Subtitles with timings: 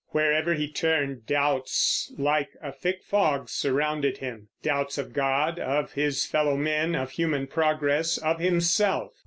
[0.07, 6.25] Wherever he turned, doubts like a thick fog surrounded him, doubts of God, of his
[6.25, 9.13] fellow men, of human progress, of himself.